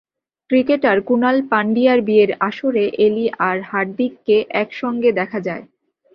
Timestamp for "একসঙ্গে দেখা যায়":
4.61-5.63